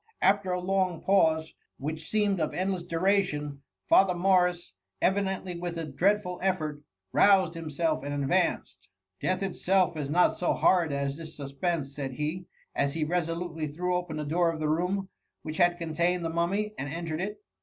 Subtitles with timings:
[0.19, 2.33] After a long pause, which TSB MUMliY.
[2.33, 6.81] 808 aeahed of endless duration, Father Morris, evi dently with a dreadful effort,
[7.11, 8.87] roused himself and advanced—*
[9.19, 13.03] ^^ Death itself is not so horrid as this sus* pense,'^ said he, as he
[13.03, 15.09] resolutely thr^w open the door of the room,
[15.43, 17.37] which had contained the Mummy, and entered it.